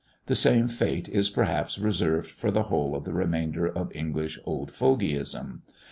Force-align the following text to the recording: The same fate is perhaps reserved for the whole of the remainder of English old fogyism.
The 0.25 0.33
same 0.35 0.67
fate 0.67 1.07
is 1.07 1.29
perhaps 1.29 1.77
reserved 1.77 2.31
for 2.31 2.49
the 2.49 2.63
whole 2.63 2.95
of 2.95 3.03
the 3.03 3.13
remainder 3.13 3.67
of 3.67 3.95
English 3.95 4.39
old 4.45 4.71
fogyism. 4.71 5.61